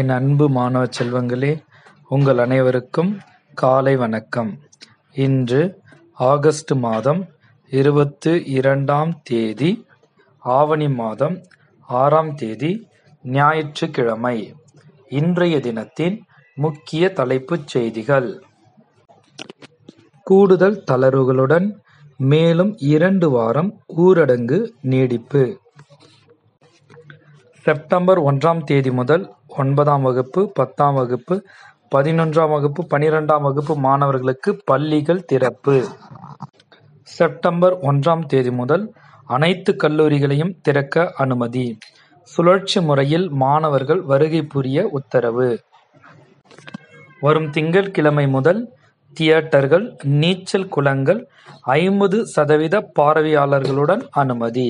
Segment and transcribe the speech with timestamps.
[0.00, 1.62] என் அன்பு மாணவ செல்வங்களே
[2.08, 3.18] உங்கள் அனைவருக்கும்
[3.54, 4.58] காலை வணக்கம்.
[5.12, 5.82] இன்று
[6.12, 7.28] ஆகஸ்ட் மாதம்
[7.70, 9.86] இருபத்து இரண்டாம் தேதி
[10.38, 11.42] ஆவணி மாதம்
[11.88, 12.88] ஆறாம் தேதி
[13.22, 14.54] ஞாயிற்றுக்கிழமை.
[15.08, 16.24] இன்றைய தினத்தின்
[16.54, 18.42] முக்கிய தலைப்புச் செய்திகள்.
[20.22, 21.78] கூடுதல் தளர்வுகளுடன்
[22.16, 25.60] மேலும் இரண்டு வாரம் ஊரடங்கு நீடிப்பு.
[27.66, 31.34] செப்டம்பர் ஒன்றாம் தேதி முதல் ஒன்பதாம் வகுப்பு பத்தாம் வகுப்பு
[31.94, 35.76] பதினொன்றாம் வகுப்பு பனிரெண்டாம் வகுப்பு மாணவர்களுக்கு பள்ளிகள் திறப்பு.
[37.08, 38.84] செப்டம்பர் ஒன்றாம் தேதி முதல்
[39.24, 41.66] அனைத்து கல்லூரிகளையும் திறக்க அனுமதி.
[42.28, 45.48] சுழற்சி முறையில் மாணவர்கள் வருகை புரிய உத்தரவு.
[47.20, 48.62] வரும் திங்கட்கிழமை முதல்
[49.16, 49.86] தியேட்டர்கள்
[50.20, 51.20] நீச்சல் குளங்கள்
[51.78, 54.68] ஐம்பது சதவீத பார்வையாளர்களுடன் அனுமதி.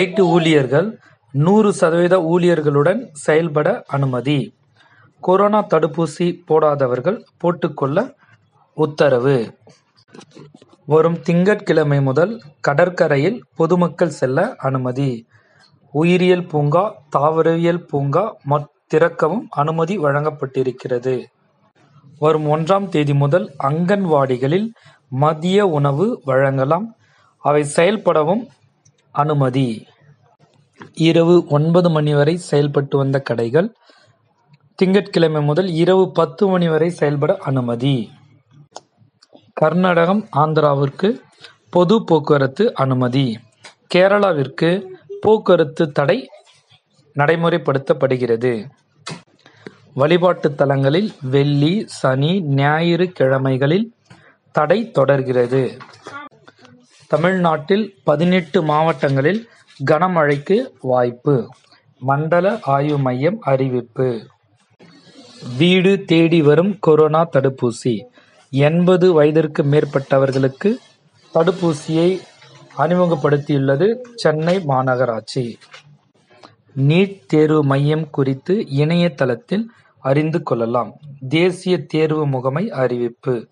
[0.00, 0.88] ஐடி ஊழியர்கள்
[1.32, 4.54] நூறு சதவீத ஊழியர்களுடன் செயல்பட அனுமதி.
[5.20, 8.14] கொரோனா தடுப்பூசி போடாதவர்கள் போட்டுக்கொள்ள
[8.74, 9.54] உத்தரவு.
[10.86, 15.26] வரும் திங்கட்கிழமை முதல் கடற்கரையில் பொதுமக்கள் செல்ல அனுமதி.
[15.90, 18.36] உயிரியல் பூங்கா தாவரவியல் பூங்கா
[18.86, 21.24] திறக்கவும் அனுமதி வழங்கப்பட்டிருக்கிறது.
[22.18, 24.68] வரும் ஒன்றாம் தேதி முதல் அங்கன்வாடிகளில்
[25.08, 26.96] மதிய உணவு வழங்கலாம்.
[27.38, 28.46] அவை செயல்படவும்
[29.10, 29.87] அனுமதி.
[30.98, 33.68] இரவு ஒன்பது மணி வரை செயல்பட்டு வந்த கடைகள்
[34.78, 38.10] திங்கட்கிழமை முதல் இரவு பத்து மணி வரை செயல்பட அனுமதி.
[39.52, 41.08] கர்நாடகம் ஆந்திராவிற்கு
[41.70, 43.38] பொது போக்குவரத்து அனுமதி.
[43.94, 44.70] கேரளாவிற்கு
[45.20, 46.18] போக்குவரத்து தடை
[47.16, 48.52] நடைமுறைப்படுத்தப்படுகிறது.
[49.94, 53.86] வழிபாட்டு தலங்களில் வெள்ளி சனி ஞாயிறு கிழமைகளில்
[54.52, 55.62] தடை தொடர்கிறது.
[57.06, 59.40] தமிழ்நாட்டில் பதினெட்டு மாவட்டங்களில்
[59.84, 61.48] கனமழைக்கு வாய்ப்பு.
[61.98, 64.26] மண்டல ஆய்வு மையம் அறிவிப்பு.
[65.58, 68.04] வீடு தேடி வரும் கொரோனா தடுப்பூசி.
[68.50, 70.74] எண்பது வயதிற்கு மேற்பட்டவர்களுக்கு
[71.34, 72.20] தடுப்பூசியை
[72.78, 75.54] அறிமுகப்படுத்தியுள்ளது சென்னை மாநகராட்சி.
[76.76, 80.96] நீட் தேர்வு மையம் குறித்து இணையதளத்தில் அறிந்து கொள்ளலாம்.
[81.28, 83.48] தேசிய தேர்வு முகமை அறிவிப்பு.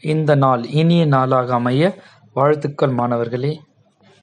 [0.00, 1.94] இந்த நாள் இனிய நாளாக அமைய
[2.32, 3.60] வாழ்த்துக்கள் மாணவர்களே.